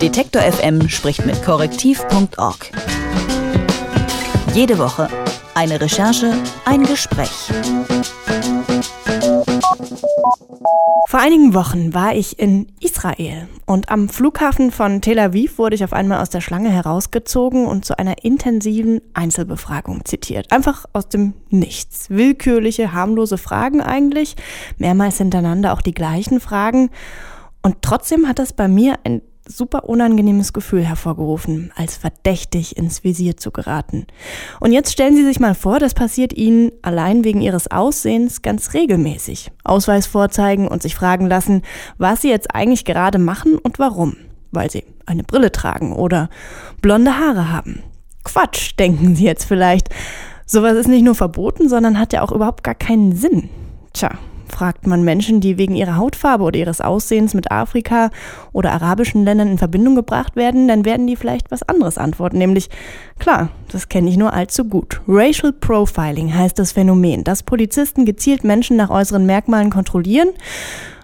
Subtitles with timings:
[0.00, 2.70] Detektor FM spricht mit korrektiv.org.
[4.54, 5.08] Jede Woche
[5.54, 6.32] eine Recherche,
[6.64, 7.50] ein Gespräch.
[11.08, 15.82] Vor einigen Wochen war ich in Israel und am Flughafen von Tel Aviv wurde ich
[15.82, 20.52] auf einmal aus der Schlange herausgezogen und zu einer intensiven Einzelbefragung zitiert.
[20.52, 22.10] Einfach aus dem Nichts.
[22.10, 24.36] Willkürliche, harmlose Fragen eigentlich,
[24.76, 26.90] mehrmals hintereinander auch die gleichen Fragen.
[27.62, 33.36] Und trotzdem hat das bei mir ein super unangenehmes Gefühl hervorgerufen, als verdächtig ins Visier
[33.36, 34.06] zu geraten.
[34.60, 38.74] Und jetzt stellen Sie sich mal vor, das passiert Ihnen allein wegen Ihres Aussehens ganz
[38.74, 39.50] regelmäßig.
[39.64, 41.62] Ausweis vorzeigen und sich fragen lassen,
[41.96, 44.16] was Sie jetzt eigentlich gerade machen und warum.
[44.52, 46.28] Weil Sie eine Brille tragen oder
[46.80, 47.82] blonde Haare haben.
[48.24, 49.88] Quatsch, denken Sie jetzt vielleicht.
[50.46, 53.48] Sowas ist nicht nur verboten, sondern hat ja auch überhaupt gar keinen Sinn.
[53.92, 58.10] Tja, Fragt man Menschen, die wegen ihrer Hautfarbe oder ihres Aussehens mit Afrika
[58.52, 62.68] oder arabischen Ländern in Verbindung gebracht werden, dann werden die vielleicht was anderes antworten, nämlich
[63.18, 65.00] klar, das kenne ich nur allzu gut.
[65.06, 70.30] Racial Profiling heißt das Phänomen, dass Polizisten gezielt Menschen nach äußeren Merkmalen kontrollieren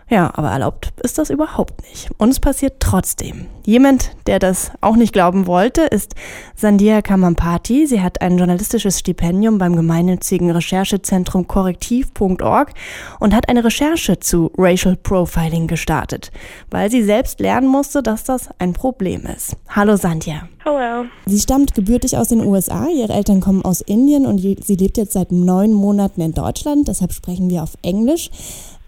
[0.09, 2.11] ja, aber erlaubt ist das überhaupt nicht.
[2.19, 3.47] Und es passiert trotzdem.
[3.65, 6.15] Jemand, der das auch nicht glauben wollte, ist
[6.55, 7.87] Sandia Kamampati.
[7.87, 12.73] Sie hat ein journalistisches Stipendium beim gemeinnützigen Recherchezentrum korrektiv.org
[13.21, 16.31] und hat eine Recherche zu Racial Profiling gestartet,
[16.71, 19.57] weil sie selbst lernen musste, dass das ein Problem ist.
[19.69, 20.49] Hallo Sandia.
[20.65, 21.05] Hallo.
[21.27, 25.13] Sie stammt gebürtig aus den USA, ihre Eltern kommen aus Indien und sie lebt jetzt
[25.13, 28.31] seit neun Monaten in Deutschland, deshalb sprechen wir auf Englisch.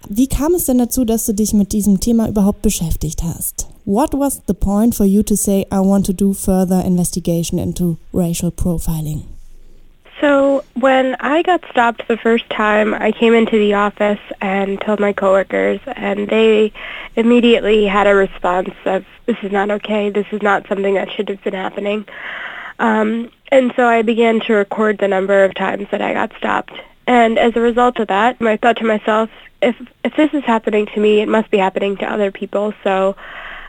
[0.09, 3.69] Wie kam es denn dazu, dass du dich mit diesem Thema überhaupt beschäftigt hast?
[3.85, 7.99] What was the point for you to say, I want to do further investigation into
[8.15, 9.25] racial profiling?
[10.21, 14.99] So when I got stopped the first time, I came into the office and told
[14.99, 16.73] my coworkers, and they
[17.17, 21.29] immediately had a response of, this is not okay, this is not something that should
[21.29, 22.07] have been happening.
[22.79, 26.73] Um, and so I began to record the number of times that I got stopped.
[27.07, 29.31] And as a result of that, I thought to myself,
[29.63, 32.75] if if this is happening to me, it must be happening to other people.
[32.83, 33.17] So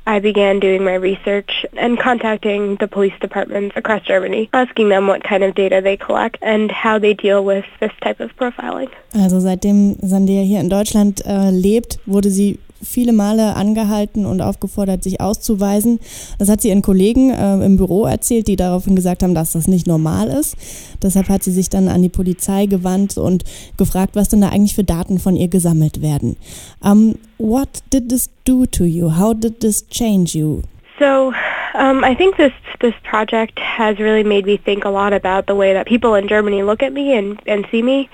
[0.08, 5.22] I began doing my research and contacting the police departments across Germany, asking them what
[5.22, 8.90] kind of data they collect and how they deal with this type of profiling.
[9.14, 15.04] Also seitdem Sandhya hier in Deutschland äh, lebt, wurde sie viele Male angehalten und aufgefordert,
[15.04, 16.00] sich auszuweisen.
[16.40, 19.68] Das hat sie ihren Kollegen äh, im Büro erzählt, die daraufhin gesagt haben, dass das
[19.68, 20.56] nicht normal ist.
[21.02, 23.44] Deshalb hat sie sich dann an die Polizei gewandt und
[23.78, 26.38] gefragt, was denn da eigentlich für Daten von ihr gesammelt werden.
[26.82, 29.18] Um, what did this do to you?
[29.18, 30.62] How did this change you?
[31.00, 31.32] So,
[31.76, 35.56] um, I think this this project has really made me think a lot about the
[35.56, 38.10] way that people in Germany look at me and and see me,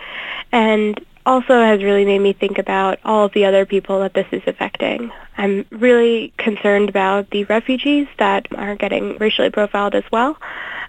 [0.52, 4.28] and also has really made me think about all of the other people that this
[4.32, 5.12] is affecting.
[5.38, 10.38] I'm really concerned about the refugees that are getting racially profiled as well,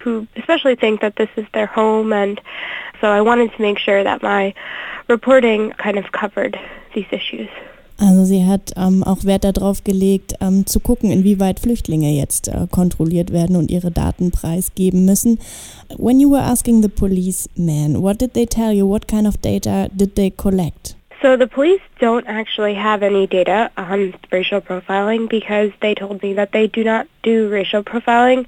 [0.02, 2.12] who especially think that this is their home.
[2.12, 2.40] And
[3.00, 4.54] so I wanted to make sure that my
[5.08, 6.58] reporting kind of covered
[6.94, 7.48] these issues.
[7.98, 12.66] Also sie hat ähm, auch Wert darauf gelegt, ähm, zu gucken, inwieweit Flüchtlinge jetzt äh,
[12.70, 15.38] kontrolliert werden und ihre Daten preisgeben müssen.
[15.96, 18.88] When you were asking the policeman, what did they tell you?
[18.88, 20.96] What kind of data did they collect?
[21.22, 26.34] So the police don't actually have any data on racial profiling because they told me
[26.34, 28.46] that they do not do racial profiling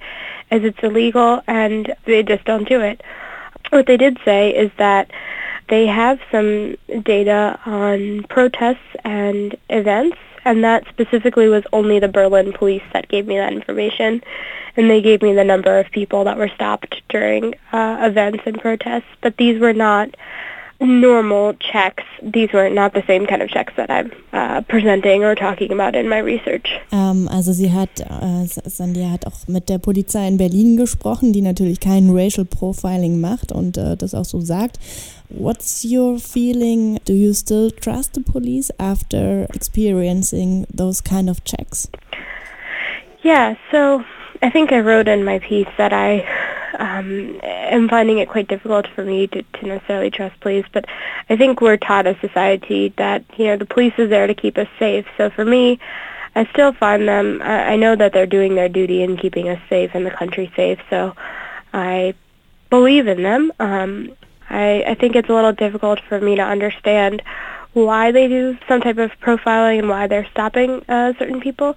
[0.51, 3.01] as it's illegal and they just don't do it.
[3.71, 5.11] What they did say is that
[5.69, 12.53] They have some data on protests and events, and that specifically was only the Berlin
[12.53, 14.23] police that gave me that information.
[14.77, 18.61] And they gave me the number of people that were stopped during uh, events and
[18.61, 20.15] protests, but these were not
[20.81, 22.05] normal checks.
[22.23, 25.97] These were not the same kind of checks that I'm uh, presenting or talking about
[25.97, 26.69] in my research.
[26.93, 31.41] Um, also sie hat, uh, Sandhya hat auch mit der Polizei in Berlin gesprochen, die
[31.41, 34.79] natürlich kein Racial Profiling macht und uh, das auch so sagt.
[35.29, 36.99] What's your feeling?
[37.05, 41.89] Do you still trust the police after experiencing those kind of checks?
[43.23, 44.05] Yeah, so
[44.43, 46.21] I think I wrote in my piece that I
[46.79, 50.85] um, am finding it quite difficult for me to, to necessarily trust police, but
[51.29, 54.57] I think we're taught as society that, you know, the police is there to keep
[54.59, 55.07] us safe.
[55.17, 55.81] So for me,
[56.35, 59.61] I still find them, I, I know that they're doing their duty in keeping us
[59.69, 61.17] safe and the country safe, so
[61.73, 62.15] I
[62.71, 63.53] believe in them.
[63.59, 64.13] Um,
[64.49, 67.23] I, I think it's a little difficult for me to understand
[67.73, 71.77] why they do some type of profiling and why they're stopping uh, certain people.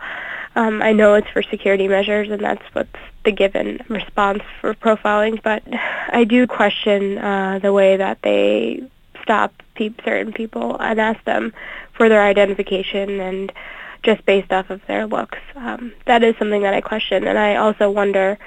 [0.56, 2.89] Um, I know it's for security measures, and that's what's
[3.25, 5.42] the given response for profiling.
[5.44, 8.89] But I do question uh, the way that they
[9.21, 11.54] stop pe- certain people and ask them
[11.94, 13.51] for their identification and
[14.04, 15.38] just based off of their looks.
[15.56, 18.38] Um, that is something that I question, and I also wonder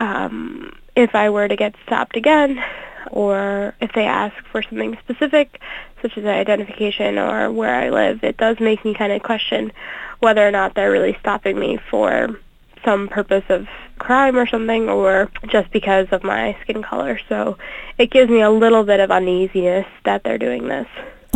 [0.00, 2.62] um, if I were to get stopped again,
[3.10, 5.60] or if they ask for something specific,
[6.02, 9.72] such as identification or where I live, it does make me kind of question
[10.20, 12.38] whether or not they're really stopping me for
[12.84, 13.66] some purpose of
[13.98, 17.18] crime or something or just because of my skin color.
[17.28, 17.56] So
[17.98, 20.86] it gives me a little bit of uneasiness that they're doing this.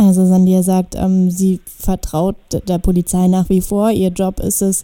[0.09, 2.35] Also Sandia sagt, ähm, sie vertraut
[2.67, 3.91] der Polizei nach wie vor.
[3.91, 4.81] Ihr Job ist es,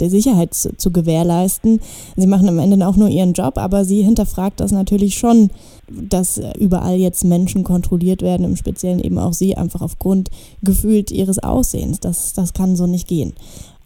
[0.00, 1.80] der Sicherheit zu, zu, gewährleisten.
[2.14, 5.48] Sie machen am Ende auch nur ihren Job, aber sie hinterfragt das natürlich schon,
[5.88, 10.28] dass überall jetzt Menschen kontrolliert werden, im Speziellen eben auch sie, einfach aufgrund
[10.62, 11.98] gefühlt ihres Aussehens.
[11.98, 13.32] Das, das kann so nicht gehen.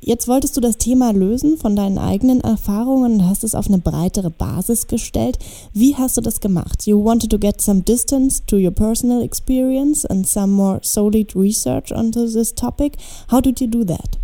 [0.03, 3.79] Jetzt wolltest du das Thema lösen von deinen eigenen Erfahrungen und hast es auf eine
[3.79, 5.39] breitere Basis gestellt.
[5.75, 6.87] Wie hast du das gemacht?
[6.87, 11.93] You wanted to get some distance to your personal experience and some more solid research
[11.93, 12.95] onto this topic.
[13.31, 14.17] How did you do that?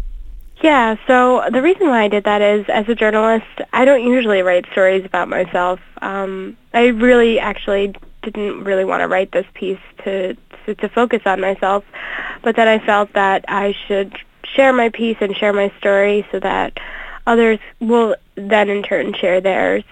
[0.63, 3.45] Yeah, so the reason why I did that is, as a journalist,
[3.75, 5.79] I don't usually write stories about myself.
[6.01, 10.35] Um, I really actually didn't really want to write this piece to,
[10.65, 11.85] to to focus on myself,
[12.43, 14.17] but then I felt that I should
[14.57, 16.79] share my piece and share my story so that
[17.27, 19.85] others will then in turn share theirs.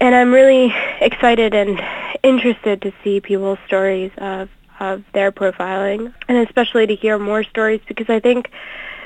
[0.00, 1.80] And I'm really excited and
[2.22, 4.48] interested to see people's stories of,
[4.80, 8.50] of their profiling and especially to hear more stories because I think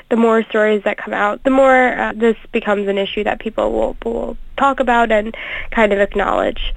[0.09, 3.71] the more stories that come out, the more uh, this becomes an issue that people
[3.71, 5.35] will, will talk about and
[5.71, 6.73] kind of acknowledge.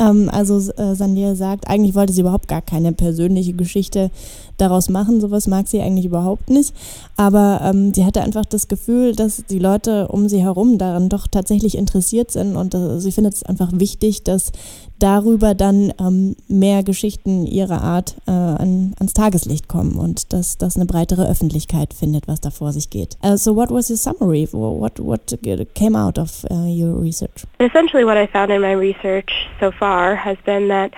[0.00, 4.10] Ähm, also äh, Sandia sagt, eigentlich wollte sie überhaupt gar keine persönliche Geschichte
[4.56, 5.20] daraus machen.
[5.20, 6.74] Sowas mag sie eigentlich überhaupt nicht.
[7.16, 11.26] Aber ähm, sie hatte einfach das Gefühl, dass die Leute um sie herum daran doch
[11.26, 14.52] tatsächlich interessiert sind und äh, sie findet es einfach wichtig, dass
[14.98, 20.76] darüber dann ähm, mehr Geschichten ihrer Art äh, an, ans Tageslicht kommen und dass das
[20.76, 23.16] eine breitere Öffentlichkeit findet, was da vor sich geht.
[23.24, 24.46] Uh, so what was your summary?
[24.52, 25.38] What, what
[25.74, 27.46] came out of uh, your research?
[27.58, 30.94] Essentially what I found in my research so far has been that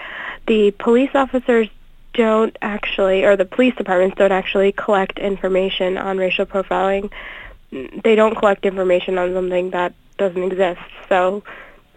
[0.46, 1.68] the police officers
[2.14, 7.10] don't actually, or the police departments don't actually collect information on racial profiling.
[7.70, 10.80] They don't collect information on something that doesn't exist.
[11.08, 11.42] So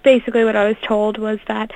[0.03, 1.71] basically what I was told was that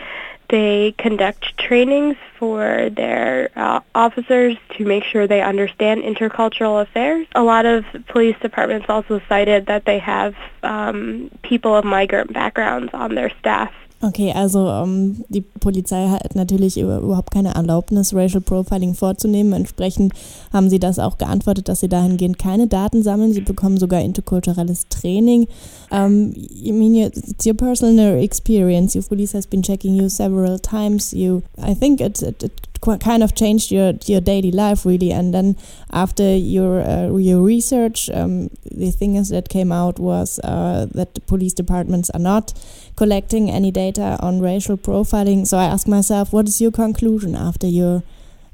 [0.49, 7.27] they conduct trainings for their uh, officers to make sure they understand intercultural affairs.
[7.35, 12.91] A lot of police departments also cited that they have um, people of migrant backgrounds
[12.93, 18.93] on their staff Okay, also ähm, die Polizei hat natürlich überhaupt keine Erlaubnis, Racial Profiling
[18.93, 19.51] vorzunehmen.
[19.51, 20.13] Entsprechend
[20.53, 23.33] haben sie das auch geantwortet, dass sie dahingehend keine Daten sammeln.
[23.33, 25.47] Sie bekommen sogar interkulturelles Training.
[25.91, 28.95] Um, I mean, it's your personal experience.
[28.95, 31.11] Your police has been checking you several times.
[31.11, 35.11] You, I think it, it, it kind of changed your your daily life really.
[35.11, 35.55] And then
[35.91, 41.53] after your uh, your research, um, the things that came out was uh, that police
[41.53, 42.53] departments are not
[42.95, 45.45] collecting any data on racial profiling.
[45.45, 48.03] So I ask myself, what is your conclusion after your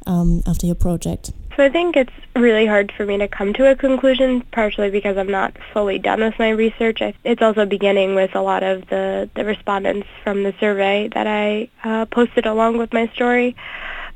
[0.07, 1.31] um, after your project?
[1.55, 5.15] So I think it's really hard for me to come to a conclusion, partially because
[5.15, 7.01] I'm not fully done with my research.
[7.23, 11.69] It's also beginning with a lot of the, the respondents from the survey that I
[11.85, 13.55] uh, posted along with my story.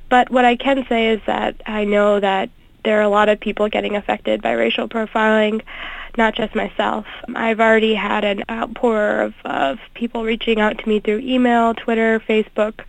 [0.09, 2.49] But what I can say is that I know that
[2.83, 5.61] there are a lot of people getting affected by racial profiling,
[6.17, 7.05] not just myself.
[7.35, 12.19] I've already had an outpour of, of people reaching out to me through email, Twitter,
[12.21, 12.81] Facebook,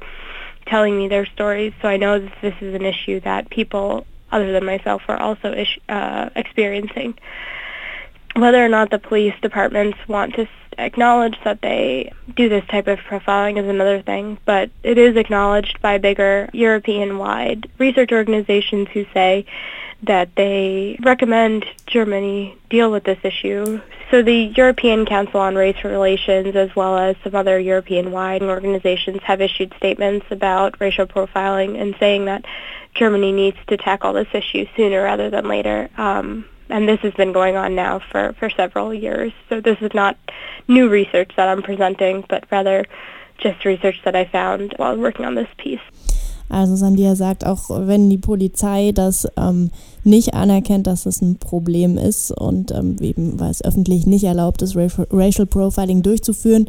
[0.67, 1.73] telling me their stories.
[1.83, 5.53] So I know that this is an issue that people other than myself are also
[5.53, 7.19] ish, uh, experiencing.
[8.37, 10.49] Whether or not the police departments want to
[10.79, 15.81] acknowledge that they do this type of profiling is another thing, but it is acknowledged
[15.81, 19.47] by bigger European-wide research organizations who say
[20.03, 23.81] that they recommend Germany deal with this issue.
[24.11, 29.41] So the European Council on Race Relations as well as some other European-wide organizations have
[29.41, 32.45] issued statements about racial profiling and saying that
[32.95, 35.91] Germany needs to tackle this issue sooner rather than later.
[35.97, 39.33] Um, and this has been going on now for, for several years.
[39.49, 40.17] So this is not
[40.69, 42.87] new research that I'm presenting, but rather
[43.39, 45.81] just research that I found while working on this piece.
[46.51, 49.71] Also Sandia sagt, auch wenn die Polizei das ähm,
[50.03, 54.61] nicht anerkennt, dass es ein Problem ist und ähm, eben, weil es öffentlich nicht erlaubt
[54.61, 56.69] ist, Racial Profiling durchzuführen,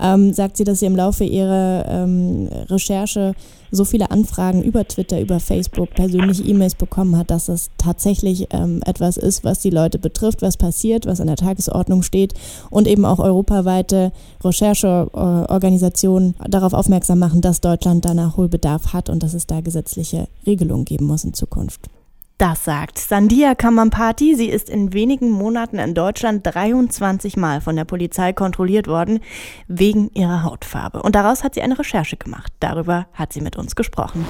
[0.00, 3.34] ähm, sagt sie, dass sie im Laufe ihrer ähm, Recherche
[3.70, 8.80] so viele Anfragen über Twitter, über Facebook, persönliche E-Mails bekommen hat, dass es tatsächlich ähm,
[8.86, 12.34] etwas ist, was die Leute betrifft, was passiert, was an der Tagesordnung steht
[12.70, 14.12] und eben auch europaweite
[14.42, 20.84] Rechercheorganisationen darauf aufmerksam machen, dass Deutschland da Nachholbedarf hat und dass es da gesetzliche Regelungen
[20.84, 21.90] geben muss in Zukunft.
[22.38, 24.36] Das sagt Sandia Kamampati.
[24.36, 29.18] Sie ist in wenigen Monaten in Deutschland 23 Mal von der Polizei kontrolliert worden
[29.66, 31.02] wegen ihrer Hautfarbe.
[31.02, 32.52] Und daraus hat sie eine Recherche gemacht.
[32.60, 34.24] Darüber hat sie mit uns gesprochen.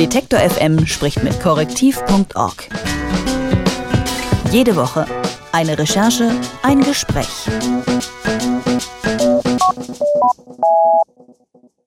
[0.00, 2.68] Detektor FM spricht mit korrektiv.org.
[4.50, 5.06] Jede Woche
[5.52, 6.32] eine Recherche,
[6.64, 7.46] ein Gespräch.